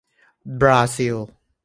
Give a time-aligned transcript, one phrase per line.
[0.59, 1.17] บราซิล